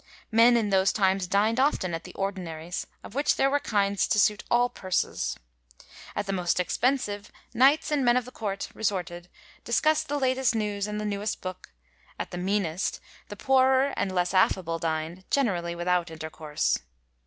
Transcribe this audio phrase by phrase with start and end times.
[0.01, 4.07] '^ Men, in those times, dined often at the' ordinaries,' of which there were kinds
[4.07, 5.37] to suit all purses.
[6.15, 9.29] At the most expensive, knights and men of Court resorted,
[9.63, 11.69] discust the latest news and the newest book;
[12.17, 16.79] at the meanest the poorer and less aft'able dined, generally without intercourse.